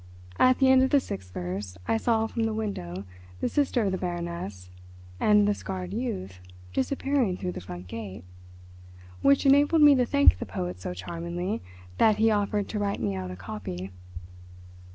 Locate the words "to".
9.93-10.07, 12.69-12.79